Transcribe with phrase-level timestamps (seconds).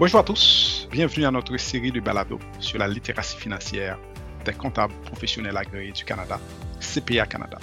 [0.00, 3.98] Bonjour à tous, bienvenue à notre série de balado sur la littératie financière
[4.44, 6.38] des comptables professionnels agréés du Canada,
[6.78, 7.58] CPA Canada.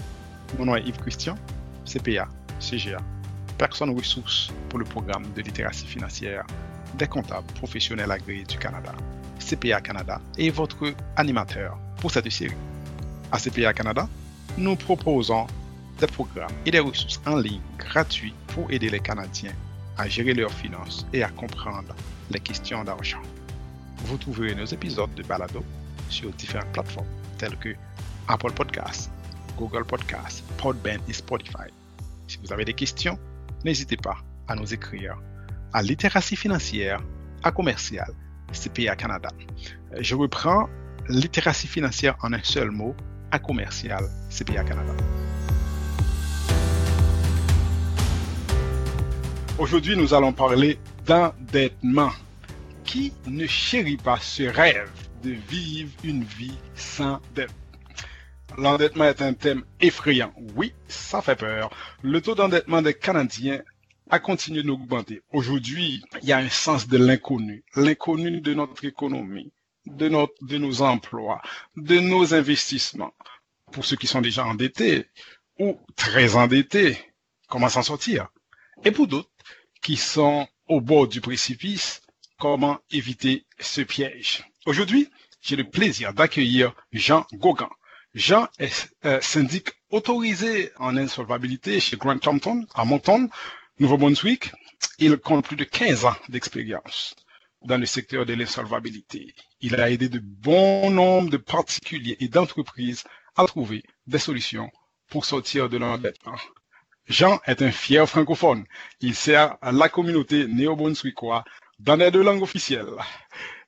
[0.59, 1.37] Mon nom est Yves Christian,
[1.85, 2.27] CPA,
[2.59, 2.97] CGA,
[3.57, 6.45] personne ressource pour le programme de littératie financière
[6.95, 8.91] des comptables professionnels agréés du Canada,
[9.39, 12.57] CPA Canada, et votre animateur pour cette série.
[13.31, 14.09] À CPA Canada,
[14.57, 15.47] nous proposons
[16.01, 19.53] des programmes et des ressources en ligne gratuits pour aider les Canadiens
[19.97, 21.95] à gérer leurs finances et à comprendre
[22.31, 23.21] les questions d'argent.
[24.05, 25.63] Vous trouverez nos épisodes de balado
[26.09, 27.07] sur différentes plateformes
[27.37, 27.75] telles que
[28.27, 29.11] Apple Podcasts,
[29.57, 31.69] Google Podcasts, Podbean et Spotify.
[32.27, 33.17] Si vous avez des questions,
[33.63, 35.17] n'hésitez pas à nous écrire
[35.73, 37.01] à littératie financière
[37.43, 38.11] à commercial
[38.51, 39.29] CPA Canada.
[39.99, 40.69] Je reprends
[41.09, 42.95] littératie financière en un seul mot
[43.31, 44.93] à commercial CPA Canada.
[49.57, 52.11] Aujourd'hui, nous allons parler d'endettement.
[52.85, 54.91] Qui ne chérit pas ce rêve
[55.23, 57.51] de vivre une vie sans dette?
[58.57, 60.33] L'endettement est un thème effrayant.
[60.55, 61.71] Oui, ça fait peur.
[62.03, 63.61] Le taux d'endettement des Canadiens
[64.09, 65.23] a continué d'augmenter.
[65.33, 67.63] Aujourd'hui, il y a un sens de l'inconnu.
[67.75, 69.51] L'inconnu de notre économie,
[69.87, 71.41] de, notre, de nos emplois,
[71.75, 73.13] de nos investissements.
[73.71, 75.07] Pour ceux qui sont déjà endettés
[75.59, 76.97] ou très endettés,
[77.47, 78.27] comment s'en sortir?
[78.83, 79.31] Et pour d'autres,
[79.81, 82.01] qui sont au bord du précipice,
[82.39, 84.43] comment éviter ce piège.
[84.65, 85.09] Aujourd'hui,
[85.41, 87.69] j'ai le plaisir d'accueillir Jean Gauguin.
[88.13, 93.29] Jean est euh, syndic autorisé en insolvabilité chez Grant Thornton à Moncton,
[93.79, 94.51] Nouveau-Brunswick.
[94.99, 97.15] Il compte plus de 15 ans d'expérience
[97.63, 99.35] dans le secteur de l'insolvabilité.
[99.61, 103.03] Il a aidé de bon nombre de particuliers et d'entreprises
[103.35, 104.71] à trouver des solutions
[105.09, 106.37] pour sortir de l'endettement.
[107.07, 108.65] Jean est un fier francophone.
[108.99, 111.43] Il sert à la communauté néo-brunswickois
[111.79, 112.95] dans les deux langues officielles.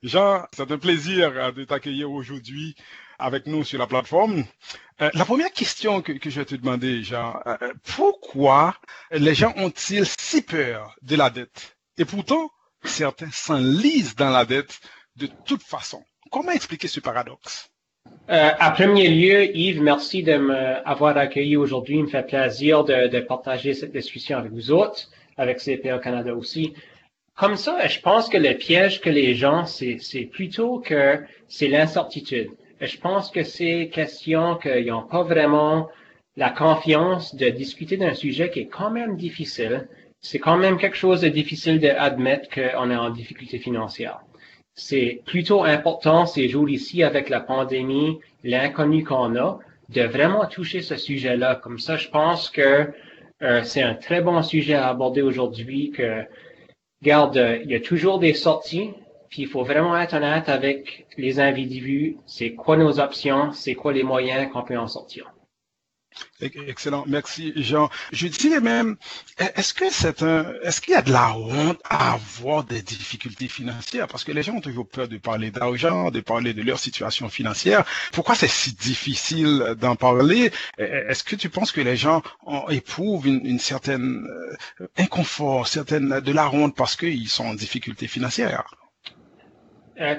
[0.02, 2.74] Jean, c'est un plaisir de t'accueillir aujourd'hui
[3.18, 4.44] avec nous sur la plateforme.
[5.00, 7.56] Euh, la première question que, je vais te demander, Jean, euh,
[7.96, 8.76] pourquoi
[9.10, 11.76] les gens ont-ils si peur de la dette?
[11.98, 12.50] Et pourtant,
[12.84, 14.80] certains s'enlisent dans la dette
[15.16, 16.02] de toute façon.
[16.30, 17.70] Comment expliquer ce paradoxe?
[18.30, 21.96] Euh, à premier lieu, Yves, merci de m'avoir accueilli aujourd'hui.
[21.96, 26.74] Il me fait plaisir de, partager cette discussion avec vous autres, avec CPA Canada aussi.
[27.38, 31.18] Comme ça, je pense que le piège que les gens, c'est plutôt que
[31.48, 32.50] c'est l'incertitude.
[32.80, 35.88] Je pense que c'est question qu'ils n'ont pas vraiment
[36.36, 39.88] la confiance de discuter d'un sujet qui est quand même difficile.
[40.20, 44.20] C'est quand même quelque chose de difficile d'admettre qu'on est en difficulté financière
[44.78, 50.82] c'est plutôt important ces jours ici avec la pandémie, l'inconnu qu'on a, de vraiment toucher
[50.82, 51.56] ce sujet-là.
[51.56, 52.86] Comme ça, je pense que
[53.42, 55.90] euh, c'est un très bon sujet à aborder aujourd'hui.
[55.90, 56.22] Que,
[57.02, 58.90] regarde, il y a toujours des sorties,
[59.28, 62.16] puis il faut vraiment être honnête avec les individus.
[62.26, 65.32] C'est quoi nos options, c'est quoi les moyens qu'on peut en sortir?
[66.40, 67.90] Excellent, merci Jean.
[68.12, 68.96] Je dirais même,
[69.38, 73.48] est-ce que c'est un, est-ce qu'il y a de la honte à avoir des difficultés
[73.48, 74.06] financières?
[74.08, 77.28] Parce que les gens ont toujours peur de parler d'argent, de parler de leur situation
[77.28, 77.84] financière.
[78.12, 80.50] Pourquoi c'est si difficile d'en parler?
[80.78, 82.22] Est-ce que tu penses que les gens
[82.70, 84.26] éprouvent une, certaine
[84.80, 88.64] euh, inconfort, certaine de la honte parce qu'ils sont en difficulté financière?
[90.00, 90.14] Euh,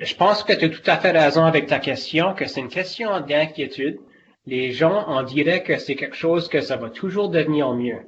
[0.00, 2.68] Je pense que tu as tout à fait raison avec ta question, que c'est une
[2.68, 3.98] question d'inquiétude
[4.46, 8.00] les gens en diraient que c'est quelque chose que ça va toujours devenir mieux.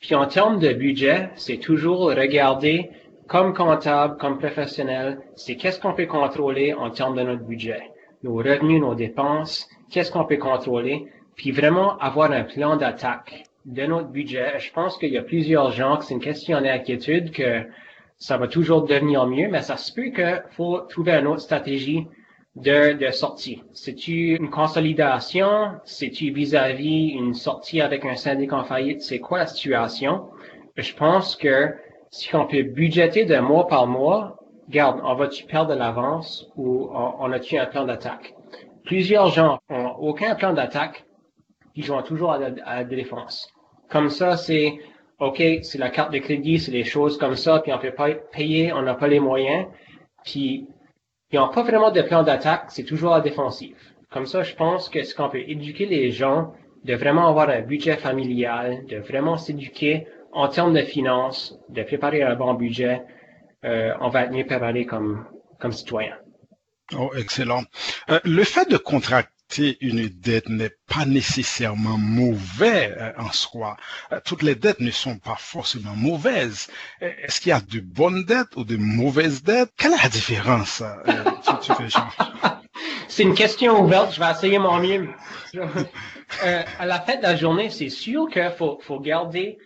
[0.00, 2.90] Puis en termes de budget, c'est toujours regarder
[3.26, 7.82] comme comptable, comme professionnel, c'est qu'est-ce qu'on peut contrôler en termes de notre budget.
[8.22, 11.06] Nos revenus, nos dépenses, qu'est-ce qu'on peut contrôler,
[11.36, 14.58] puis vraiment avoir un plan d'attaque de notre budget.
[14.58, 17.64] Je pense qu'il y a plusieurs gens que c'est une question d'inquiétude que
[18.16, 22.06] ça va toujours devenir mieux, mais ça se peut qu'il faut trouver une autre stratégie
[22.62, 23.62] de, de sortie.
[23.72, 25.72] C'est-tu une consolidation?
[25.84, 29.02] C'est-tu vis-à-vis une sortie avec un syndicat en faillite?
[29.02, 30.28] C'est quoi la situation?
[30.76, 31.74] Je pense que
[32.10, 34.38] si on peut budgéter de mois par mois,
[34.68, 38.34] garde, on va-tu perdre de l'avance ou on, a-tu un plan d'attaque?
[38.84, 41.04] Plusieurs gens ont aucun plan d'attaque,
[41.74, 43.52] ils jouent toujours à la, défense.
[43.90, 44.78] Comme ça, c'est,
[45.18, 48.10] OK, c'est la carte de crédit, c'est des choses comme ça, puis on peut pas
[48.12, 49.66] payer, on n'a pas les moyens,
[50.24, 50.66] puis
[51.32, 53.76] ils n'ont pas vraiment de plan d'attaque, c'est toujours à défensive.
[54.10, 56.54] Comme ça, je pense que ce qu'on peut éduquer les gens,
[56.84, 62.22] de vraiment avoir un budget familial, de vraiment s'éduquer en termes de finances, de préparer
[62.22, 63.02] un bon budget,
[63.64, 65.26] euh, on va être mieux préparé comme,
[65.58, 66.14] comme citoyen.
[66.96, 67.62] Oh, excellent.
[68.10, 73.76] Euh, le fait de contracter une dette n'est pas nécessairement mauvais euh, en soi.
[74.12, 76.68] Euh, toutes les dettes ne sont pas forcément mauvaises.
[77.02, 79.70] Euh, est-ce qu'il y a de bonnes dettes ou de mauvaises dettes?
[79.76, 80.82] Quelle est la différence
[83.08, 84.14] C'est une question ouverte.
[84.14, 85.08] Je vais essayer mon mieux.
[86.78, 89.58] à la fin de la journée, c'est sûr qu'il faut, faut garder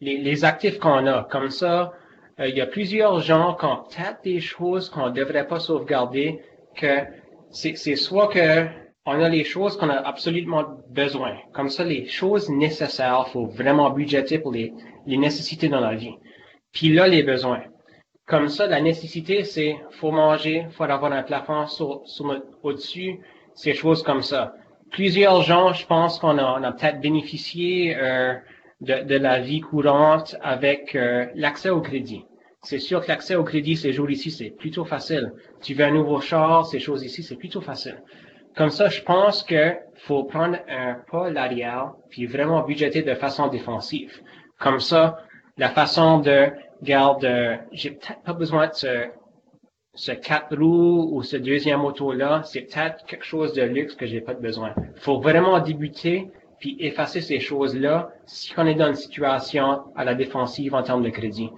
[0.00, 1.24] les, les actifs qu'on a.
[1.24, 1.92] Comme ça,
[2.38, 6.40] il y a plusieurs gens qui ont peut-être des choses qu'on ne devrait pas sauvegarder,
[6.76, 7.04] que
[7.50, 8.68] c'est soit que
[9.06, 11.36] on a les choses qu'on a absolument besoin.
[11.52, 14.72] Comme ça, les choses nécessaires, faut vraiment budgéter pour les,
[15.06, 16.14] nécessités dans la vie.
[16.72, 17.62] Puis là, les besoins.
[18.26, 21.64] Comme ça, la nécessité, c'est faut manger, faut avoir un plafond
[22.62, 23.20] au-dessus,
[23.54, 24.54] ces choses comme ça.
[24.90, 28.34] Plusieurs gens, je pense qu'on a, a peut-être bénéficié euh,
[28.80, 32.24] de, de, la vie courante avec euh, l'accès au crédit.
[32.62, 35.32] C'est sûr que l'accès au crédit ces jours ici, c'est plutôt facile.
[35.62, 37.96] Tu veux un nouveau char, ces choses ici, c'est plutôt facile.
[38.56, 39.74] Comme ça, je pense que
[40.06, 44.20] faut prendre un pas l'arrière, puis vraiment budgéter de façon défensive.
[44.58, 45.18] Comme ça,
[45.56, 46.48] la façon de
[46.82, 49.08] garde, euh, j'ai peut-être pas besoin de ce,
[49.94, 54.20] ce quatre roues ou ce deuxième auto-là, c'est peut-être quelque chose de luxe que j'ai
[54.20, 54.74] pas de besoin.
[54.96, 60.14] Faut vraiment débuter puis effacer ces choses-là si on est dans une situation à la
[60.14, 61.50] défensive en termes de crédit.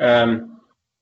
[0.00, 0.40] Euh,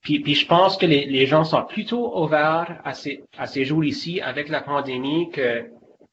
[0.07, 3.65] puis, puis, je pense que les, les, gens sont plutôt ouverts à ces, à ces
[3.65, 5.65] jours ici avec la pandémie que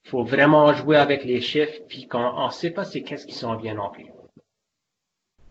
[0.06, 3.56] faut vraiment jouer avec les chiffres puis qu'on ne sait pas c'est qu'est-ce qui s'en
[3.56, 4.08] vient non plus.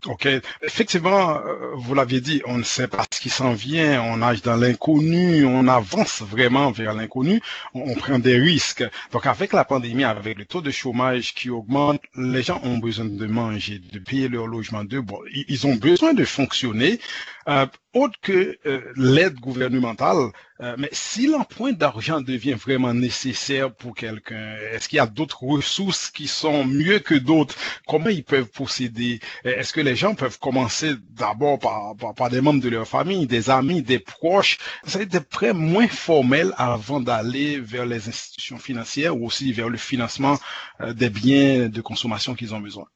[0.07, 0.27] Ok,
[0.61, 4.43] effectivement, euh, vous l'aviez dit, on ne sait pas ce qui s'en vient, on nage
[4.43, 7.41] dans l'inconnu, on avance vraiment vers l'inconnu,
[7.75, 8.83] on, prend des risques.
[9.13, 13.05] Donc avec la pandémie, avec le taux de chômage qui augmente, les gens ont besoin
[13.05, 16.99] de manger, de payer leur logement, de bon, ils ont besoin de fonctionner.
[17.47, 20.31] Euh, autre que euh, l'aide gouvernementale,
[20.61, 25.43] euh, mais si l'emprunt d'argent devient vraiment nécessaire pour quelqu'un, est-ce qu'il y a d'autres
[25.43, 27.55] ressources qui sont mieux que d'autres?
[27.87, 29.21] Comment ils peuvent procéder?
[29.45, 33.51] Est-ce que les gens peuvent commencer d'abord par, par, des membres de leur famille, des
[33.51, 34.59] amis, des proches?
[34.87, 39.79] C'est des prêts moins formels avant d'aller vers les institutions financières ou aussi vers le
[39.79, 40.39] financement
[40.87, 42.87] des biens de consommation qu'ils ont besoin.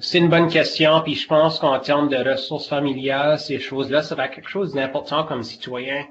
[0.00, 4.14] C'est une bonne question, puis je pense qu'en termes de ressources familiales, ces choses-là, ça
[4.14, 6.04] va être quelque chose d'important comme citoyen,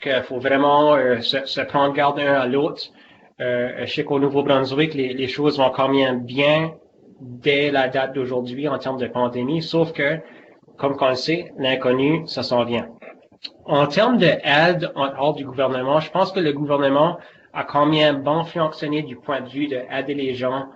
[0.00, 2.82] qu'il faut vraiment euh, se, prendre garde un à l'autre.
[3.40, 6.74] Euh, je sais qu'au Nouveau-Brunswick, les, choses vont quand même bien
[7.20, 10.18] dès la date d'aujourd'hui en termes de pandémie, sauf que,
[10.76, 12.88] comme on le sait, l'inconnu, ça s'en vient.
[13.66, 17.18] En termes d'aide en dehors du gouvernement, je pense que le gouvernement
[17.52, 20.66] a quand même bon fonctionné du point de vue d'aider les gens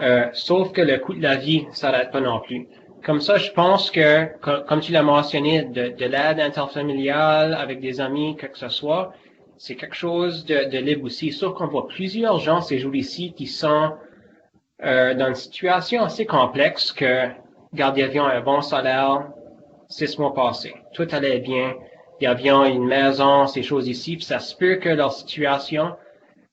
[0.00, 2.68] euh, sauf que le coût de la vie s'arrête pas non plus.
[3.04, 4.26] Comme ça, je pense que,
[4.66, 9.12] comme, tu l'as mentionné, de, de l'aide interfamiliale avec des amis, que, ce soit,
[9.58, 11.32] c'est quelque chose de, de libre aussi.
[11.32, 13.92] Sauf qu'on voit plusieurs gens ces jours ci qui sont
[14.84, 17.28] euh, dans une situation assez complexe que,
[17.72, 19.28] regarde, ils avaient un bon salaire
[19.88, 20.74] six mois passés.
[20.92, 21.74] Tout allait bien.
[22.20, 25.94] Ils avaient une maison, ces choses ici, puis ça se peut que leur situation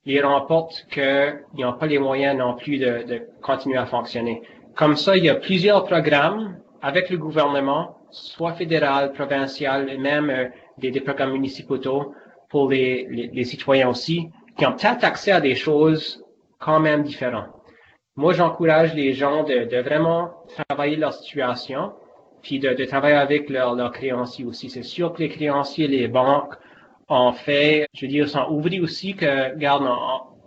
[0.05, 4.41] ils remportent qu'ils n'ont pas les moyens non plus de, continuer à fonctionner.
[4.75, 10.29] Comme ça, il y a plusieurs programmes avec le gouvernement, soit fédéral, provincial, et même
[10.29, 10.47] euh,
[10.77, 11.77] des, programmes municipaux
[12.49, 16.23] pour les, citoyens aussi, qui ont peut-être accès à des choses
[16.59, 17.49] quand même différentes.
[18.15, 20.31] Moi, j'encourage les gens de, vraiment
[20.67, 21.93] travailler leur situation,
[22.41, 24.69] puis de, travailler avec leurs leur créanciers aussi.
[24.69, 26.55] C'est sûr que les créanciers, les banques,
[27.07, 29.83] en fait, je veux dire, sont ouvris aussi que, regarde,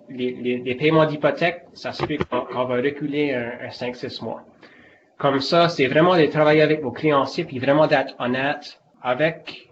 [0.09, 4.43] les, les, paiements d'hypothèque, ça se fait qu'on va reculer un, un 5-6 mois.
[5.19, 9.71] Comme ça, c'est vraiment de travailler avec vos créanciers puis vraiment d'être honnête avec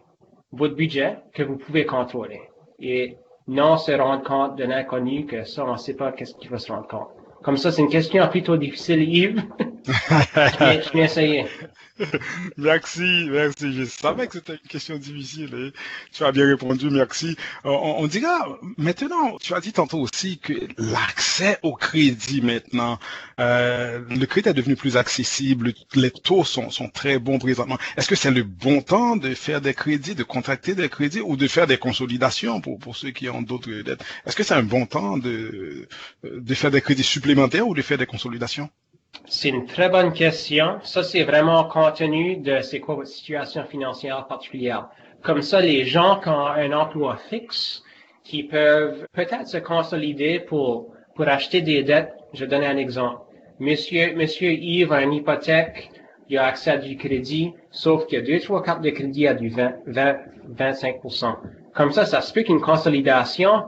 [0.53, 2.41] votre budget que vous pouvez contrôler.
[2.81, 6.51] Et non se rendre compte de l'inconnu que ça, on ne sait pas qu'est-ce qu'il
[6.51, 7.09] va se rendre compte.
[7.43, 9.43] Comme ça, c'est une question plutôt difficile, Yves.
[9.87, 11.47] je vais essayer.
[12.57, 13.73] merci, merci.
[13.73, 15.55] Je savais que c'était une question difficile.
[15.55, 15.73] et
[16.13, 17.37] Tu as bien répondu, merci.
[17.65, 22.99] Euh, on, on, dira maintenant, tu as dit tantôt aussi que l'accès au crédit maintenant,
[23.41, 27.79] euh, le crédit est devenu plus accessible, les taux sont, sont très bons présentement.
[27.97, 31.37] Est-ce que c'est le bon temps de faire des crédits, de contracter des crédits ou
[31.37, 34.03] de faire des consolidations pour, pour ceux qui ont d'autres dettes?
[34.27, 35.87] Est-ce que c'est un bon temps de,
[36.25, 38.71] de faire des crédits supplémentaires ou de faire des consolidations?
[39.27, 40.79] C'est une très bonne question.
[40.83, 44.89] Ça, c'est vraiment compte tenu de c'est quoi votre situation financière particulière.
[45.23, 47.83] Comme ça, les gens qui ont un emploi fixe,
[48.25, 52.13] qui peuvent peut-être se consolider pour, pour acheter des dettes.
[52.33, 53.21] Je vais donner un exemple.
[53.61, 55.91] Monsieur, monsieur Yves a une hypothèque,
[56.29, 59.27] il a accès à du crédit, sauf qu'il y a deux, trois cartes de crédit
[59.27, 60.17] à du 20, 20
[60.57, 61.37] 25%.
[61.75, 63.65] Comme ça, ça se peut qu'une consolidation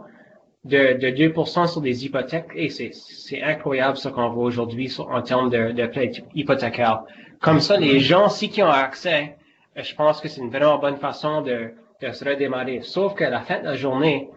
[0.66, 2.50] de, de 2% sur des hypothèques.
[2.54, 7.02] Et c'est incroyable ce qu'on voit aujourd'hui en termes de, de prêts hypothécaires.
[7.40, 9.36] Comme ça, les gens, si qui ont accès,
[9.76, 11.70] je pense que c'est une vraiment bonne façon de,
[12.02, 12.80] de se redémarrer.
[12.82, 14.30] Sauf qu'à la fin de la journée,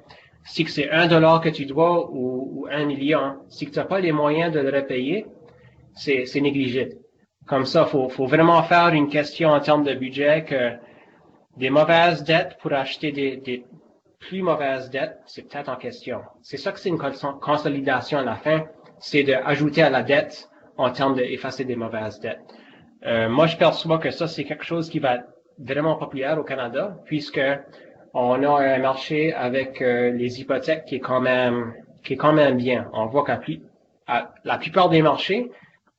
[0.43, 4.11] si c'est un dollar que tu dois ou, un million, si tu n'as pas les
[4.11, 5.25] moyens de le repayer,
[5.93, 6.97] c'est négligé.
[7.47, 10.73] Comme ça, faut, faut vraiment faire une question en termes de budget que
[11.57, 13.63] des mauvaises dettes pour acheter des
[14.19, 16.21] plus mauvaises dettes, c'est peut-être en question.
[16.41, 16.99] C'est ça que c'est une
[17.41, 18.65] consolidation à la fin,
[18.99, 22.41] c'est d'ajouter à la dette en termes d'effacer des mauvaises dettes.
[23.05, 25.25] Euh, moi, je perçois que ça, c'est quelque chose qui va être
[25.57, 27.41] vraiment populaire au Canada, puisque
[28.13, 31.73] on a un marché avec euh, les hypothèques qui est quand même
[32.03, 32.89] qui est quand même bien.
[32.93, 33.39] On voit qu'à
[34.43, 35.51] la plupart des marchés,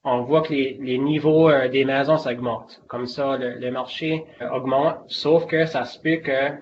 [0.03, 2.83] on voit que les, les niveaux euh, des maisons s'augmentent.
[2.89, 6.53] Comme ça, le, marché augmente, sauf que ça se peut que,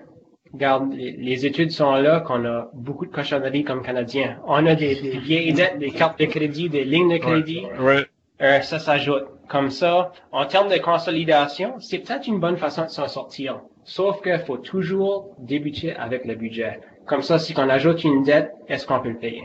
[0.53, 4.37] regarde, les, études sont là, qu'on a beaucoup de cochonneries comme Canadiens.
[4.45, 7.63] On a des, des vieilles dettes, des cartes de crédit, des lignes de crédit.
[7.79, 8.05] Ouais,
[8.41, 9.25] Euh, ça s'ajoute.
[9.47, 13.59] Comme ça, en termes de consolidation, c'est peut-être une bonne façon de s'en sortir.
[13.83, 16.79] Sauf qu'il faut toujours débuter avec le budget.
[17.05, 19.43] Comme ça, si on ajoute une dette, est-ce qu'on peut le payer?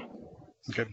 [0.71, 0.87] Okay.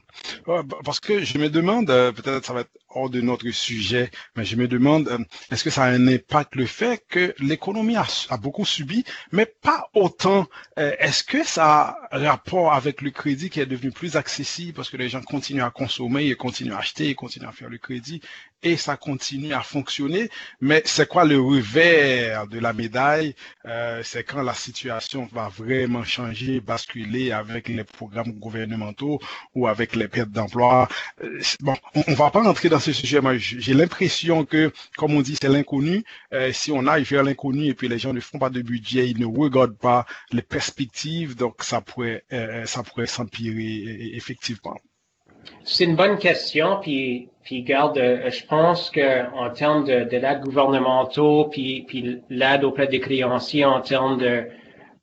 [0.83, 4.43] Parce que je me demande, euh, peut-être ça va être hors de notre sujet, mais
[4.43, 5.17] je me demande, euh,
[5.49, 9.45] est-ce que ça a un impact le fait que l'économie a, a, beaucoup subi, mais
[9.45, 10.47] pas autant?
[10.77, 14.89] Euh, est-ce que ça a rapport avec le crédit qui est devenu plus accessible parce
[14.89, 17.77] que les gens continuent à consommer, ils continuent à acheter, ils continuent à faire le
[17.77, 18.21] crédit?
[18.63, 20.30] Et ça continue à fonctionner.
[20.62, 23.36] Mais c'est quoi le revers de la médaille?
[23.65, 29.20] Euh, C'est quand la situation va vraiment changer, basculer avec les programmes gouvernementaux
[29.56, 30.88] ou avec les pertes d'emploi.
[31.62, 35.22] bon, on, on va pas rentrer dans ce sujet, moi, j'ai l'impression que, comme on
[35.22, 36.03] dit, c'est l'inconnu.
[36.34, 39.10] Euh, si on aille vers l'inconnu et puis les gens ne font pas de budget,
[39.10, 44.77] ils ne regardent pas les perspectives, donc ça pourrait, euh, ça pourrait s'empirer effectivement.
[45.63, 50.17] C'est une bonne question, puis, puis garde, euh, je pense que en termes de, de
[50.17, 54.48] l'aide gouvernementale, puis, puis l'aide auprès des créanciers en termes de,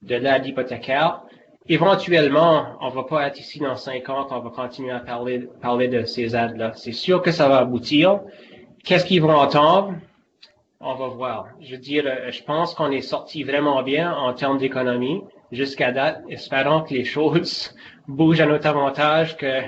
[0.02, 1.23] de l'aide hypothécaire,
[1.68, 6.04] éventuellement, on va pas être ici dans 50, on va continuer à parler, parler de
[6.04, 6.73] ces aides-là.
[6.75, 8.21] C'est sûr que ça va aboutir.
[8.85, 9.95] Qu'est-ce qu'ils vont entendre?
[10.80, 11.49] On va voir.
[11.61, 15.92] Je veux dire, euh, je pense qu'on est sorti vraiment bien en termes d'économie jusqu'à
[15.92, 16.23] date.
[16.28, 17.75] Espérons que les choses
[18.07, 19.62] bougent à notre avantage, que,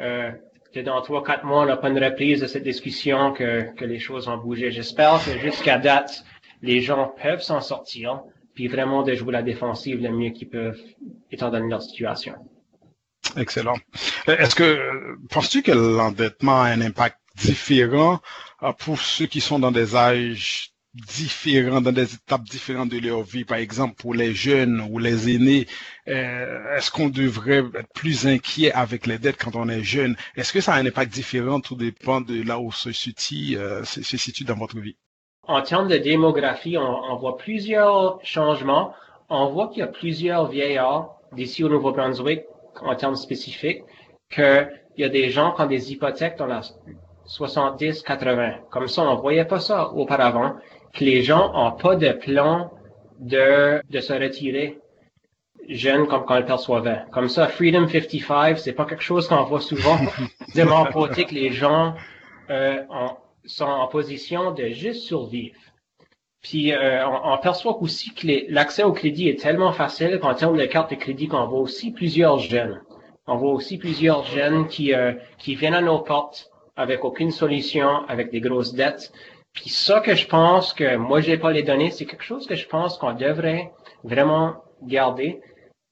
[0.00, 0.30] euh,
[0.74, 3.84] que dans trois, quatre mois, on n'a pas une reprise de cette discussion, que, que
[3.84, 4.70] les choses vont bouger.
[4.70, 6.24] J'espère que jusqu'à date,
[6.62, 8.22] les gens peuvent s'en sortir
[8.54, 10.80] puis vraiment de jouer la défensive le mieux qu'ils peuvent,
[11.30, 12.34] étant donné leur situation.
[13.36, 13.76] Excellent.
[14.26, 18.20] Est-ce que, penses-tu que l'endettement a un impact différent
[18.78, 23.44] pour ceux qui sont dans des âges différents, dans des étapes différentes de leur vie,
[23.44, 25.66] par exemple pour les jeunes ou les aînés,
[26.08, 30.16] euh, est-ce qu'on devrait être plus inquiet avec les dettes quand on est jeune?
[30.36, 31.60] Est-ce que ça a un impact différent?
[31.60, 34.96] Tout dépend de là où se situe, euh, se situe dans votre vie.
[35.46, 38.94] En termes de démographie, on, voit plusieurs changements.
[39.28, 42.44] On voit qu'il y a plusieurs vieillards d'ici au Nouveau-Brunswick,
[42.80, 43.82] en termes spécifiques,
[44.30, 46.60] qu'il y a des gens qui ont des hypothèques dans la
[47.24, 48.52] 70, 80.
[48.70, 50.54] Comme ça, on voyait pas ça auparavant,
[50.94, 52.70] que les gens ont pas de plan
[53.18, 54.78] de, de se retirer
[55.68, 57.02] jeunes comme quand le perçoivait.
[57.12, 59.98] Comme ça, Freedom 55, c'est pas quelque chose qu'on voit souvent.
[60.54, 61.94] de mon côté que les gens
[62.50, 65.56] euh, ont sont en position de juste survivre.
[66.42, 70.64] Puis euh, on, perçoit aussi que l'accès au crédit est tellement facile qu'en termes de
[70.64, 72.80] carte de crédit, qu'on voit aussi plusieurs jeunes.
[73.26, 78.06] On voit aussi plusieurs jeunes qui, euh, qui viennent à nos portes avec aucune solution,
[78.08, 79.12] avec des grosses dettes.
[79.52, 82.54] Puis ça que je pense que moi j'ai pas les données, c'est quelque chose que
[82.54, 83.72] je pense qu'on devrait
[84.04, 85.40] vraiment garder.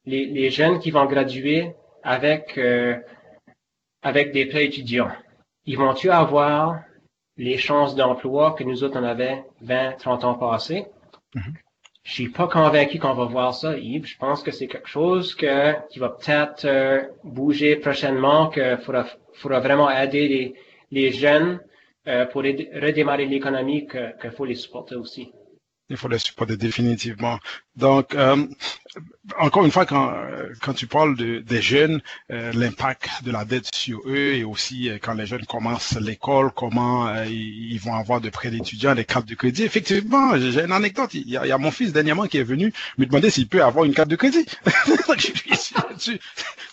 [0.07, 2.97] Les, les, jeunes qui vont graduer avec euh,
[4.03, 5.11] avec des prêts étudiants,
[5.67, 6.81] ils vont-tu avoir
[7.37, 10.87] les chances d'emploi que nous autres en avait 20, 30 ans passés?
[11.35, 11.55] Mm-hmm.
[12.05, 14.07] Je suis pas convaincu qu'on va voir ça, Yves.
[14.07, 19.05] Je pense que c'est quelque chose que, qui va peut-être euh, bouger prochainement, qu'il faudra,
[19.35, 20.55] faudra vraiment aider les,
[20.91, 21.61] les jeunes
[22.33, 25.31] pour redémarrer l'économie, qu'il faut les supporter aussi.
[25.91, 27.39] Il faut les supporter définitivement.
[27.75, 28.47] Donc, euh,
[29.39, 30.13] encore une fois, quand,
[30.63, 32.01] quand tu parles de, des jeunes,
[32.31, 36.51] euh, l'impact de la dette sur eux et aussi euh, quand les jeunes commencent l'école,
[36.55, 39.65] comment euh, ils vont avoir de prêts d'étudiants, des cartes de crédit.
[39.65, 41.15] Effectivement, j'ai une anecdote.
[41.15, 43.49] Il y, a, il y, a, mon fils dernièrement qui est venu me demander s'il
[43.49, 44.47] peut avoir une carte de crédit.
[45.99, 46.19] tu,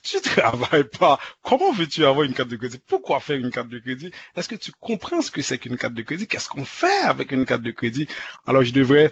[0.04, 1.20] tu travailles pas.
[1.44, 2.80] Comment veux-tu avoir une carte de crédit?
[2.88, 4.12] Pourquoi faire une carte de crédit?
[4.36, 6.28] Est-ce que tu comprends ce que c'est qu'une carte de crédit?
[6.28, 8.08] Qu'est-ce qu'on fait avec une carte de crédit?
[8.46, 9.12] Alors, je devrais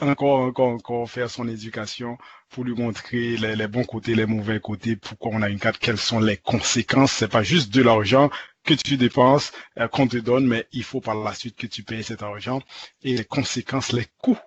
[0.00, 2.18] encore, encore, encore faire son éducation
[2.54, 5.98] pour lui montrer les, bons côtés, les mauvais côtés, pourquoi on a une carte, quelles
[5.98, 7.10] sont les conséquences.
[7.10, 8.30] C'est pas juste de l'argent
[8.62, 11.82] que tu dépenses, euh, qu'on te donne, mais il faut par la suite que tu
[11.82, 12.62] payes cet argent
[13.02, 14.38] et les conséquences, les coûts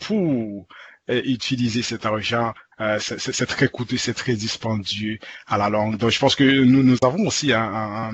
[0.00, 0.66] pour
[1.08, 2.52] euh, utiliser cet argent.
[2.80, 5.98] Euh, c'est très coûteux, c'est très dispendieux à la langue.
[5.98, 8.10] Donc, je pense que nous, nous avons aussi un,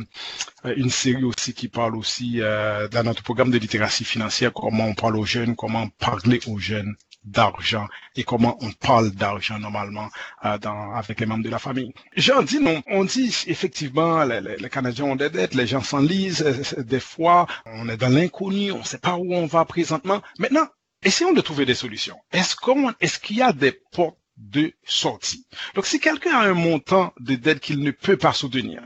[0.77, 5.17] une série aussi qui parle aussi dans notre programme de littératie financière, comment on parle
[5.17, 6.95] aux jeunes, comment parler aux jeunes
[7.25, 10.09] d'argent et comment on parle d'argent normalement
[10.45, 11.93] euh, dans, avec les membres de la famille.
[12.17, 12.83] J'en dis non.
[12.89, 17.47] On dit effectivement, les, les, Canadiens ont des dettes, les gens s'enlisent, euh, des fois,
[17.67, 20.23] on est dans l'inconnu, on ne sait pas où on va présentement.
[20.39, 20.67] Maintenant,
[21.03, 22.19] essayons de trouver des solutions.
[22.33, 25.47] Est-ce qu'on, est-ce qu'il y a des portes de sortie?
[25.75, 28.83] Donc, si quelqu'un a un montant de dette qu'il ne peut pas soutenir,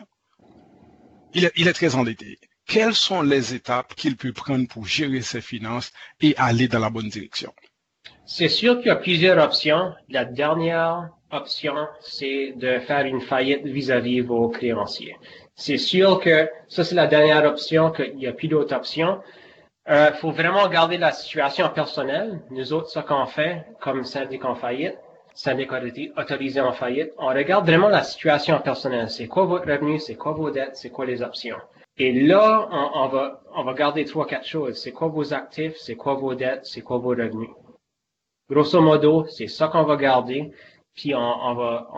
[1.34, 5.20] il est, il est très endetté quelles sont les étapes qu'il peut prendre pour gérer
[5.20, 7.52] ses finances et aller dans la bonne direction?
[8.34, 9.92] C'est sûr qu'il y a plusieurs options.
[10.08, 15.18] La dernière option, c'est de faire une faillite vis-à-vis vos créanciers.
[15.54, 19.20] C'est sûr que ça, c'est la dernière option, qu'il n'y a plus d'autres options.
[19.86, 22.40] Il euh, faut vraiment garder la situation personnelle.
[22.50, 24.96] Nous autres, ce qu'on fait comme syndic en faillite,
[25.34, 25.68] syndic
[26.16, 29.10] autorisé en faillite, on regarde vraiment la situation personnelle.
[29.10, 31.58] C'est quoi votre revenu, c'est quoi vos dettes, c'est quoi les options?
[31.98, 34.80] Et là, on, on, va, on va garder trois, quatre choses.
[34.80, 37.50] C'est quoi vos actifs, c'est quoi vos dettes, c'est quoi vos revenus?
[38.52, 40.50] Grosso modo, c'est ça qu'on va garder,
[40.94, 41.88] puis on, va,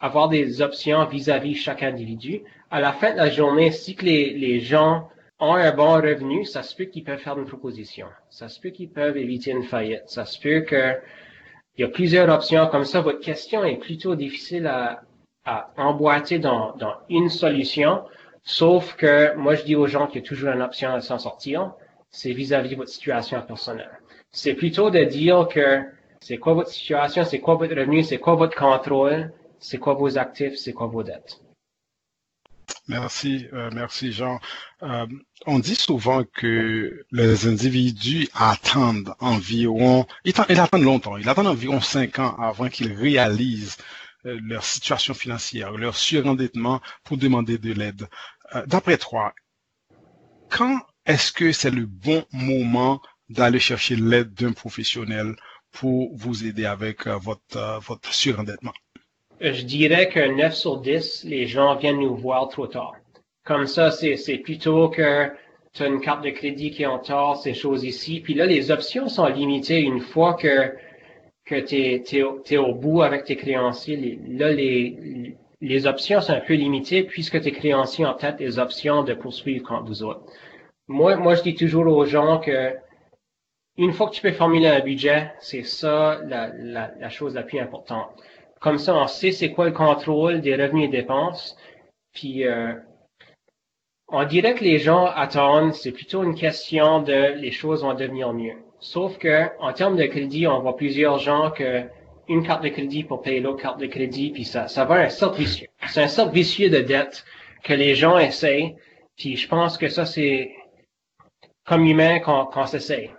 [0.00, 2.44] avoir des options vis-à-vis chaque individu.
[2.70, 6.74] À la fin de la journée, si les, gens ont un bon revenu, ça se
[6.74, 8.06] peut qu'ils peuvent faire une proposition.
[8.30, 10.04] Ça se peut qu'ils peuvent éviter une faillite.
[10.06, 10.94] Ça se peut que
[11.76, 12.68] il y a plusieurs options.
[12.68, 15.02] Comme ça, votre question est plutôt difficile à,
[15.44, 18.02] à emboîter dans, dans une solution.
[18.44, 21.18] Sauf que moi, je dis aux gens qu'il y a toujours une option à s'en
[21.18, 21.74] sortir.
[22.08, 24.01] C'est vis-à-vis de votre situation personnelle
[24.32, 25.82] c'est plutôt de dire que
[26.20, 30.18] c'est quoi votre situation, c'est quoi votre revenu, c'est quoi votre contrôle, c'est quoi vos
[30.18, 31.40] actifs, c'est quoi vos dettes.
[32.88, 34.40] Merci, euh, merci Jean.
[34.82, 35.06] Euh,
[35.46, 42.18] on dit souvent que les individus attendent environ, ils, attendent longtemps, ils attendent environ cinq
[42.18, 43.76] ans avant qu'ils réalisent
[44.26, 48.08] euh, leur situation financière, leur surendettement pour demander de l'aide.
[48.66, 49.32] D'après toi,
[50.50, 55.34] quand est-ce que c'est le bon moment d'aller chercher l'aide d'un professionnel
[55.72, 58.72] pour vous aider avec euh, votre, euh, votre surendettement?
[59.40, 62.94] Je dirais que 9 sur 10, les gens viennent nous voir trop tard.
[63.44, 65.28] Comme ça, c'est plutôt que
[65.72, 68.20] tu as une carte de crédit qui est en tort, ces choses ici.
[68.20, 70.76] Puis là, les options sont limitées une fois que,
[71.44, 74.20] tu es, au bout avec tes créanciers.
[74.28, 79.14] là, les, options sont un peu limitées puisque tes créanciers ont peut-être des options de
[79.14, 80.24] poursuivre contre vous autres.
[80.86, 82.74] Moi, je dis toujours aux gens que
[83.76, 87.42] une fois que tu peux formuler un budget, c'est ça la, la, la, chose la
[87.42, 88.10] plus importante.
[88.60, 91.56] Comme ça, on sait c'est quoi le contrôle des revenus et dépenses.
[92.12, 92.74] Puis, euh,
[94.08, 98.32] on dirait que les gens attendent, c'est plutôt une question de les choses vont devenir
[98.34, 98.56] mieux.
[98.78, 101.84] Sauf que, en termes de crédit, on voit plusieurs gens que
[102.28, 105.08] une carte de crédit pour payer l'autre carte de crédit, puis ça, ça va un
[105.08, 105.68] cercle vicieux.
[105.88, 107.24] C'est un cercle vicieux de dette
[107.64, 108.76] que les gens essayent.
[109.16, 110.52] Puis je pense que ça, c'est
[111.64, 113.10] comme humain qu'on s'essaye.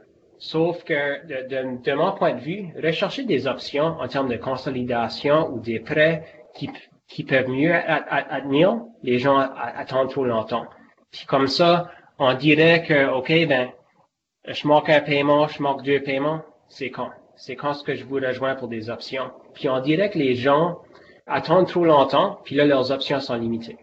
[0.43, 5.61] Sauf que de, mon point de vue, rechercher des options en termes de consolidation ou
[5.61, 6.69] des prêts qui,
[7.07, 10.65] qui peuvent mieux admettre, les gens attendent trop longtemps.
[11.11, 13.69] Puis comme ça, on dirait que, OK, ben,
[14.45, 17.11] je manque un paiement, je manque deux paiements, c'est quand?
[17.37, 19.31] C'est quand ce que je vous rejoins pour des options.
[19.53, 20.79] Puis on dirait que les gens
[21.25, 23.77] attendent trop longtemps, puis là, leurs options sont limitées.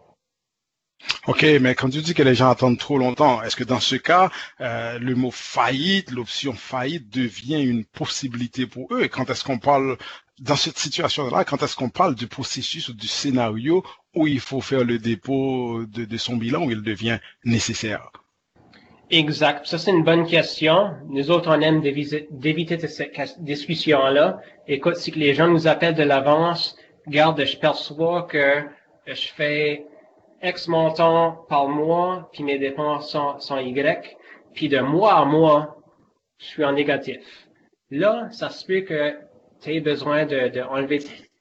[1.27, 3.97] OK, mais quand tu dis que les gens attendent trop longtemps, est-ce que dans ce
[3.97, 9.03] cas, euh, le mot faillite, l'option faillite devient une possibilité pour eux?
[9.03, 9.97] Et quand est-ce qu'on parle,
[10.39, 13.85] dans cette situation-là, quand est-ce qu'on parle du processus ou du scénario
[14.15, 18.11] où il faut faire le dépôt de, de son bilan, où il devient nécessaire?
[19.11, 19.67] Exact.
[19.67, 20.95] Ça, c'est une bonne question.
[21.09, 24.41] Nous autres, on aime d'éviter cette discussion-là.
[24.69, 26.77] Écoute, si les gens nous appellent de l'avance,
[27.09, 28.63] garde, je perçois que
[29.07, 29.85] je fais
[30.43, 34.17] X montant par mois, puis mes dépenses sont, Y,
[34.55, 35.77] puis de mois à mois,
[36.39, 37.49] je suis en négatif.
[37.91, 39.15] Là, ça se peut que
[39.61, 40.51] tu aies besoin de,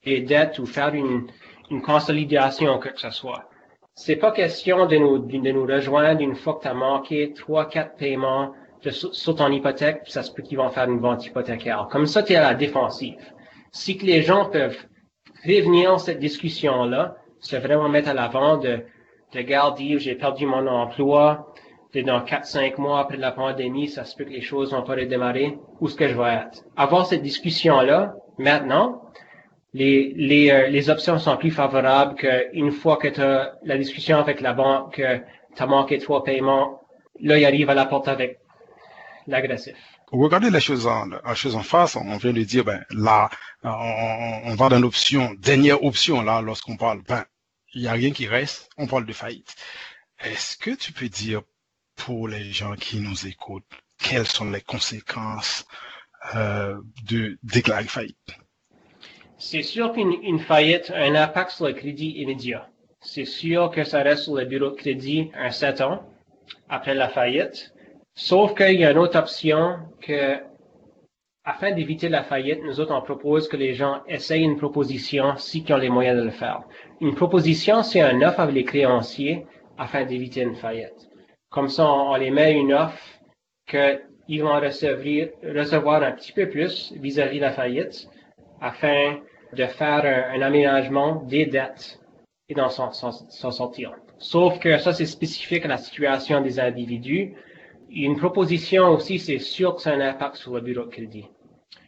[0.03, 1.27] tes dettes ou faire une,
[1.71, 3.49] une consolidation que ce soit.
[3.95, 7.67] C'est pas question de nous, de nous rejoindre une fois que tu as manqué trois,
[7.67, 11.88] quatre paiements sur ton hypothèque, puis ça se peut qu'ils vont faire une vente hypothécaire.
[11.91, 13.19] Comme ça, tu es à la défensive.
[13.71, 14.88] Si que les gens peuvent
[15.43, 18.80] prévenir cette discussion-là, c'est vraiment mettre à l'avant de,
[19.34, 21.54] de dire j'ai perdu mon emploi,
[21.93, 24.95] de dans 4-5 mois après la pandémie, ça se peut que les choses vont pas
[24.95, 26.63] redémarrer, où est-ce que je vais être?
[26.78, 29.02] Avoir cette discussion-là, maintenant,
[29.73, 34.17] les, les, euh, les options sont plus favorables qu'une fois que tu as la discussion
[34.17, 35.02] avec la banque,
[35.56, 36.82] tu as manqué trois paiements,
[37.21, 38.39] là, il arrive à la porte avec
[39.28, 39.98] l'agressif.
[40.12, 41.95] Regardez les choses en, face.
[41.95, 43.30] On vient de dire, ben, là,
[43.63, 47.26] on, va dans l'option, dernière option, là, lorsqu'on parle, ben,
[47.74, 49.56] il n'y a rien qui reste, on parle de faillite.
[50.19, 51.41] Est-ce que tu peux dire
[51.95, 55.65] pour les gens qui nous écoutent, quelles sont les conséquences
[56.36, 58.17] euh, de déclarer faillite?
[59.38, 62.67] C'est sûr qu'une faillite a un impact sur le crédit immédiat.
[63.02, 66.04] C'est sûr que ça reste sur le bureau de crédit un 7 ans
[66.67, 67.74] après la faillite.
[68.21, 70.39] Sauf qu'il y a une autre option que,
[71.45, 75.63] afin d'éviter la faillite, nous autres, on propose que les gens essayent une proposition si
[75.69, 76.63] ont les moyens de le faire.
[76.99, 79.45] Une proposition, c'est un offre avec les créanciers
[79.77, 81.10] afin d'éviter une faillite.
[81.49, 83.01] Comme ça, on, les met une offre
[83.65, 88.10] qu'ils vont recevoir, un petit peu plus vis-à-vis de la faillite
[88.60, 89.19] afin
[89.53, 92.01] de faire un, aménagement des dettes
[92.49, 93.93] et d'en sortir.
[94.17, 97.34] Sauf que ça, c'est spécifique à la situation des individus.
[97.91, 101.25] Une proposition aussi, c'est sûr que ça a un impact sur le bureau de crédit.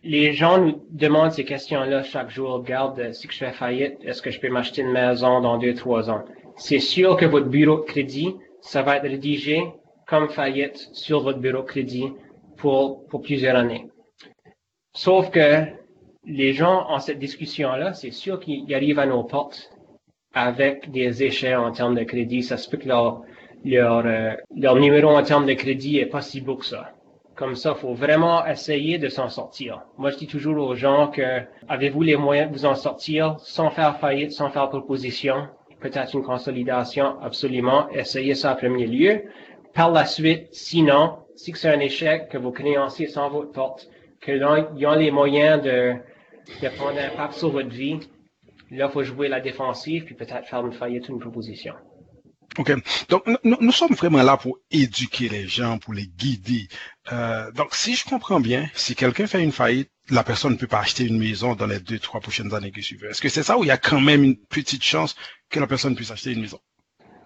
[0.03, 2.53] Les gens nous demandent ces questions-là chaque jour.
[2.53, 6.09] Regarde, si je fais faillite, est-ce que je peux m'acheter une maison dans deux, trois
[6.09, 6.23] ans?
[6.55, 9.63] C'est sûr que votre bureau de crédit, ça va être rédigé
[10.07, 12.11] comme faillite sur votre bureau de crédit
[12.57, 13.87] pour, pour plusieurs années.
[14.93, 15.65] Sauf que
[16.25, 19.71] les gens en cette discussion-là, c'est sûr qu'ils arrivent à nos portes
[20.33, 22.41] avec des échecs en termes de crédit.
[22.41, 23.21] Ça se peut que leur,
[23.63, 26.91] leur, euh, leur numéro en termes de crédit est pas si beau que ça.
[27.35, 29.81] Comme ça, faut vraiment essayer de s'en sortir.
[29.97, 33.69] Moi, je dis toujours aux gens que avez-vous les moyens de vous en sortir sans
[33.69, 35.47] faire faillite, sans faire proposition,
[35.79, 37.89] peut-être une consolidation, absolument.
[37.89, 39.23] Essayez ça en premier lieu.
[39.73, 44.31] Par la suite, sinon, si c'est un échec, que vos créanciers sont votre porte, que
[44.77, 45.93] ils ont les moyens de,
[46.61, 47.99] de prendre un impact sur votre vie,
[48.69, 51.73] là, il faut jouer la défensive, puis peut-être faire une faillite ou une proposition.
[52.57, 52.73] OK.
[53.07, 56.67] Donc, nous, sommes vraiment là pour éduquer les gens, pour les guider.
[57.11, 60.67] Euh, donc, si je comprends bien, si quelqu'un fait une faillite, la personne ne peut
[60.67, 63.05] pas acheter une maison dans les deux, trois prochaines années qui suivent.
[63.05, 65.15] Est-ce que c'est ça ou il y a quand même une petite chance
[65.49, 66.59] que la personne puisse acheter une maison?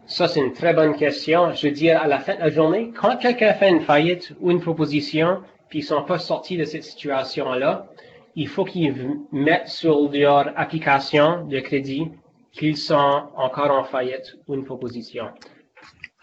[0.06, 1.52] Ça, c'est une très bonne question.
[1.54, 4.52] Je veux dire, à la fin de la journée, quand quelqu'un fait une faillite ou
[4.52, 7.88] une proposition, puis ils sont pas sortis de cette situation-là,
[8.36, 8.94] il faut qu'ils
[9.32, 12.12] mettent sur leur application de crédit
[12.56, 15.30] qu'ils sont encore en faillite ou une proposition.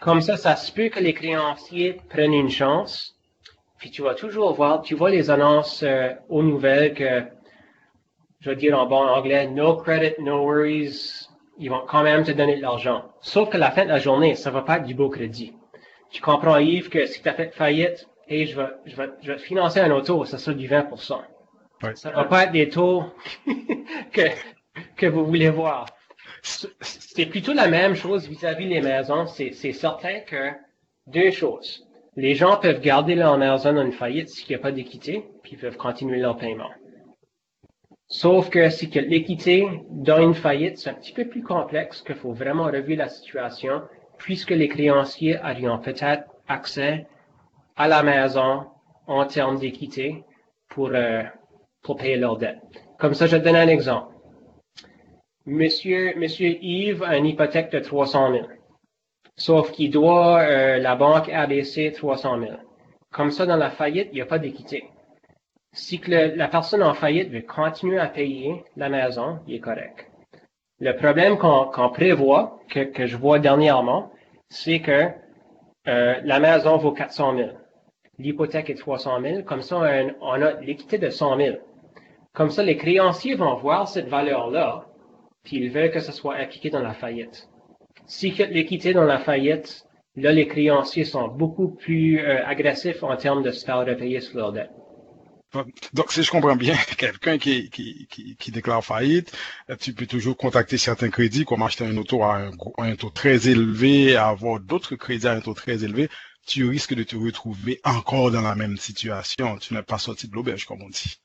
[0.01, 3.15] Comme ça, ça se peut que les créanciers prennent une chance.
[3.77, 7.23] Puis tu vas toujours voir, tu vois les annonces euh, aux nouvelles que,
[8.39, 11.27] je veux dire en bon anglais, no credit, no worries.
[11.59, 13.05] Ils vont quand même te donner de l'argent.
[13.21, 15.53] Sauf que la fin de la journée, ça va pas être du beau crédit.
[16.11, 19.31] Tu comprends, Yves, que si tu as fait faillite, et je vais, je vais, je
[19.31, 21.19] vais te financer un auto, ça sera du 20%.
[21.95, 23.03] Ça va pas être des taux
[24.11, 24.21] que,
[24.95, 25.85] que vous voulez voir.
[26.43, 29.25] C'est plutôt la même chose vis-à-vis des maisons.
[29.27, 30.51] C'est certain que
[31.07, 31.87] deux choses.
[32.15, 35.57] Les gens peuvent garder leur maison une faillite s'il n'y a pas d'équité, puis ils
[35.57, 36.69] peuvent continuer leur paiement.
[38.07, 42.15] Sauf que si que l'équité dans une faillite, c'est un petit peu plus complexe, qu'il
[42.15, 43.81] faut vraiment revoir la situation,
[44.19, 47.07] puisque les créanciers auront peut-être accès
[47.75, 48.65] à la maison
[49.07, 50.23] en termes d'équité
[50.69, 51.23] pour, euh,
[51.81, 52.61] pour payer leurs dettes.
[52.99, 54.12] Comme ça, je donne un exemple.
[55.45, 58.45] Monsieur, Monsieur Yves a une hypothèque de 300 000.
[59.35, 62.51] Sauf qu'il doit euh, la banque ABC 300 000.
[63.11, 64.85] Comme ça, dans la faillite, il n'y a pas d'équité.
[65.73, 70.09] Si la personne en faillite veut continuer à payer la maison, il est correct.
[70.79, 74.11] Le problème qu'on prévoit, que, je vois dernièrement,
[74.47, 75.09] c'est que
[75.89, 77.49] euh, la maison vaut 400 000.
[78.17, 79.43] L'hypothèque est 300 000.
[79.43, 81.57] Comme ça, on on a l'équité de 100 000.
[82.33, 84.85] Comme ça, les créanciers vont voir cette valeur-là
[85.43, 87.49] puis ils veulent que ce soit appliqué dans la faillite.
[88.05, 93.43] Si l'équité dans la faillite, là, les créanciers sont beaucoup plus euh, agressifs en termes
[93.43, 94.71] de se faire repayer sur leur dette.
[95.93, 99.31] Donc, si je comprends bien, quelqu'un qui, qui, qui, qui, déclare faillite,
[99.69, 102.95] euh, tu peux toujours contacter certains crédits, comme acheter un auto à un, à un
[102.95, 106.09] taux très élevé, avoir d'autres crédits à un taux très élevé,
[106.47, 109.57] tu risques de te retrouver encore dans la même situation.
[109.57, 111.19] Tu n'es pas sorti de l'auberge, comme on dit.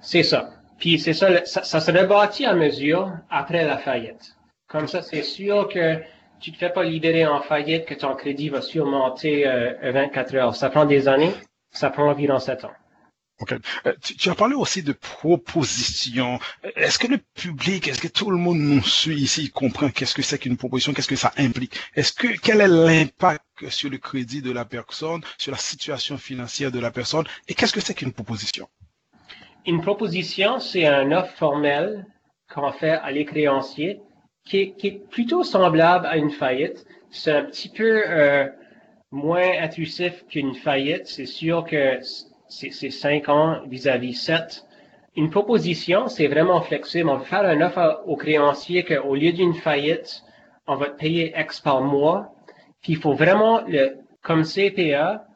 [0.00, 0.50] C'est ça.
[0.78, 4.36] Puis c'est ça, ça, se rebâtit à mesure après la faillite.
[4.68, 6.00] Comme ça, c'est sûr que
[6.40, 10.56] tu te fais pas libérer en faillite que ton crédit va surmonter euh, 24 heures.
[10.56, 11.32] Ça prend des années,
[11.70, 12.72] ça prend environ 7 ans.
[13.38, 13.52] OK.
[13.86, 16.38] Euh, tu, as parlé aussi de proposition.
[16.74, 20.22] Est-ce que le public, est-ce que tout le monde nous suit ici, comprend qu'est-ce que
[20.22, 21.78] c'est qu'une proposition, qu'est-ce que ça implique?
[21.94, 26.72] Est-ce que, quel est l'impact sur le crédit de la personne, sur la situation financière
[26.72, 28.68] de la personne, et qu'est-ce que c'est qu'une proposition?
[29.66, 32.06] Une proposition, c'est un offre formelle
[32.54, 34.00] qu'on fait à les créanciers,
[34.44, 36.86] qui est, plutôt semblable à une faillite.
[37.10, 38.46] C'est un petit peu euh,
[39.10, 41.08] moins intrusif qu'une faillite.
[41.08, 41.98] C'est sûr que
[42.48, 44.64] c'est cinq ans vis-à-vis sept.
[45.16, 47.10] Une proposition, c'est vraiment flexible.
[47.10, 50.22] On va faire un offre au créancier qu'au lieu d'une faillite,
[50.68, 52.32] on va te payer X par mois.
[52.82, 55.26] Puis il faut vraiment, le, comme CPA,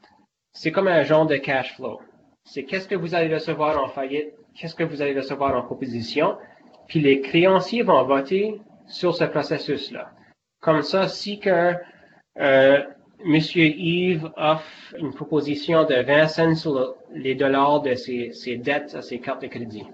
[0.53, 2.01] c'est comme un genre de cash flow.
[2.45, 6.37] C'est qu'est-ce que vous allez recevoir en faillite, qu'est-ce que vous allez recevoir en proposition.
[6.89, 10.11] Puis les créanciers vont voter sur ce processus-là.
[10.61, 11.75] Comme ça, si que
[12.39, 12.81] euh,
[13.25, 19.03] Yves offre une proposition de 20 cents sur les dollars de ses, ses, dettes à
[19.03, 19.87] ses cartes de crédit.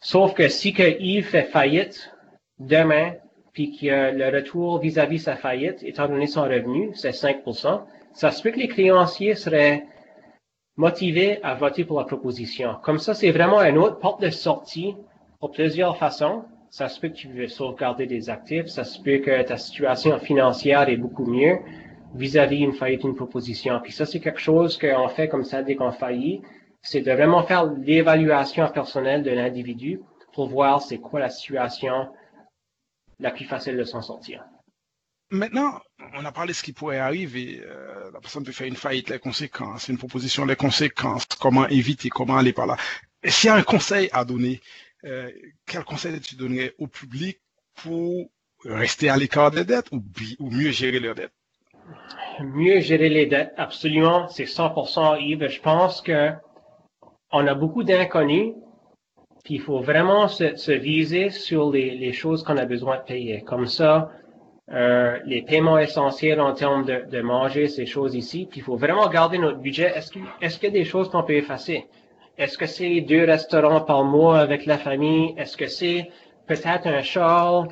[0.00, 2.12] Sauf que si que Yves fait faillite
[2.58, 3.12] demain,
[3.52, 7.82] puis que le retour vis-à-vis sa faillite, étant donné son revenu, c'est 5%
[8.18, 9.86] ça se peut que les créanciers seraient
[10.78, 12.76] motivés à voter pour la proposition.
[12.82, 14.94] Comme ça, c'est vraiment une autre porte de sortie
[15.40, 16.44] pour plusieurs façons.
[16.70, 20.18] Ça se peut que tu veux sauvegarder des actifs, ça se peut que ta situation
[20.20, 21.58] financière est beaucoup mieux
[22.14, 23.80] vis-à-vis d'une faillite, une proposition.
[23.82, 26.42] Puis ça, c'est quelque chose qu'on fait comme ça dès qu'on faillit,
[26.80, 30.00] c'est de vraiment faire l'évaluation personnelle de l'individu
[30.32, 32.08] pour voir c'est quoi la situation
[33.18, 34.44] la plus facile de s'en sortir.
[35.30, 35.80] Maintenant,
[36.14, 37.60] on a parlé de ce qui pourrait arriver.
[37.62, 42.08] Euh, la personne peut faire une faillite, les conséquences, une proposition, les conséquences, comment éviter,
[42.08, 42.76] comment aller par là.
[43.24, 44.60] S'il y a un conseil à donner,
[45.04, 45.30] euh,
[45.66, 47.40] quel conseil tu donnerais au public
[47.74, 48.30] pour
[48.64, 50.02] rester à l'écart des dettes ou,
[50.50, 51.34] mieux gérer leurs dettes?
[52.40, 55.48] Mieux gérer les dettes, absolument, c'est 100% Yves.
[55.48, 56.30] Je pense que
[57.32, 58.54] on a beaucoup d'inconnus,
[59.44, 63.42] puis il faut vraiment se, se viser sur les choses qu'on a besoin de payer.
[63.42, 64.10] Comme ça,
[64.72, 68.46] euh, les paiements essentiels en termes de, manger, ces choses ici.
[68.50, 69.92] Puis il faut vraiment garder notre budget.
[69.96, 71.86] Est-ce qu'il y a des choses qu'on peut effacer?
[72.36, 75.34] Est-ce que c'est deux restaurants par mois avec la famille?
[75.38, 76.10] Est-ce que c'est
[76.46, 77.68] peut-être un char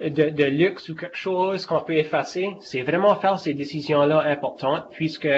[0.00, 2.50] de, luxe ou quelque chose qu'on peut effacer?
[2.60, 5.28] C'est vraiment faire ces décisions-là importantes puisque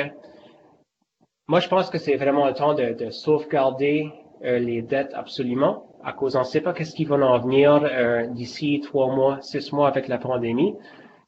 [1.46, 4.10] moi, je pense que c'est vraiment le temps de, de sauvegarder
[4.44, 7.80] euh, les dettes absolument à cause on ne sait pas qu'est-ce qui va en venir
[7.82, 10.74] euh, d'ici trois mois, six mois avec la pandémie,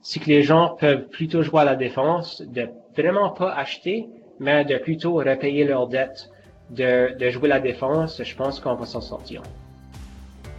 [0.01, 4.65] c'est que les gens peuvent plutôt jouer à la défense, de vraiment pas acheter, mais
[4.65, 6.31] de plutôt repayer leurs dettes,
[6.71, 8.23] de, de jouer la défense.
[8.23, 9.43] Je pense qu'on va s'en sortir.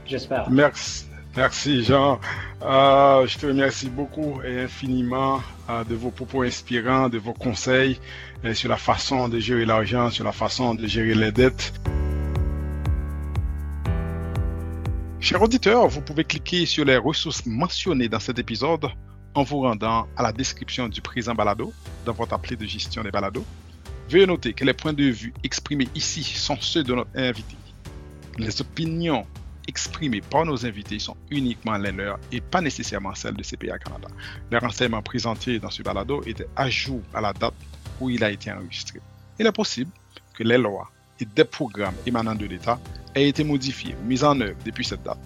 [0.06, 0.50] J'espère.
[0.50, 1.06] Merci.
[1.38, 2.20] Merci Jean.
[2.62, 8.00] Euh, je te remercie beaucoup et infiniment euh, de vos propos inspirants, de vos conseils
[8.54, 11.72] sur la façon de gérer l'argent, sur la façon de gérer les dettes.
[15.22, 18.88] Chers auditeurs, vous pouvez cliquer sur les ressources mentionnées dans cet épisode
[19.36, 21.72] en vous rendant à la description du présent balado
[22.08, 23.46] dans votre appli de gestion des balados.
[24.10, 27.56] Veuillez noter que les points de vue exprimés ici sont ceux de notre invité.
[28.40, 29.28] Les opinions
[29.68, 34.08] exprimées par nos invités sont uniquement les leurs et pas nécessairement celles de CPA Canada.
[34.50, 37.54] Les renseignements présentés dans ce balado étaient à jour à la date
[38.00, 39.00] où il a été enregistré.
[39.38, 39.92] Il est possible
[40.34, 40.90] que les lois
[41.26, 42.80] des programmes émanant de l'État
[43.16, 45.20] a été modifié, mis en œuvre depuis cette date.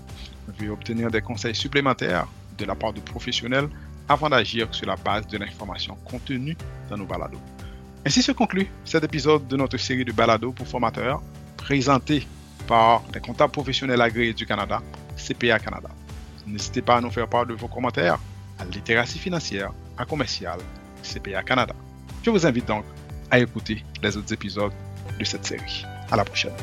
[0.48, 2.28] Veuillez obtenir des conseils supplémentaires
[2.58, 3.70] de la part de professionnels
[4.08, 6.56] avant d'agir sur la base de l'information contenue
[6.90, 7.40] dans nos balados.
[8.06, 11.22] Ainsi se conclut cet épisode de notre série de balados pour formateurs
[11.58, 12.28] présenté
[12.68, 14.82] par les comptables professionnels agréés du Canada,
[15.18, 15.90] CPA Canada.
[16.46, 18.20] N'hésitez pas à nous faire part de vos commentaires
[18.60, 20.60] à littératie financière à commercial
[21.02, 21.74] CPA Canada.
[22.24, 22.86] Je vous invite donc
[23.32, 24.74] à écouter les autres épisodes
[25.20, 25.86] de cette série.
[26.12, 26.54] À la prochaine.